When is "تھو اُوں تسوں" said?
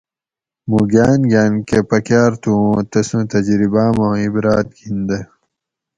2.41-3.23